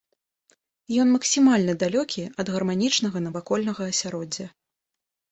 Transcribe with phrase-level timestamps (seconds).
[1.01, 4.47] Ён максімальна далёкі ад гарманічнага навакольнага асяроддзя.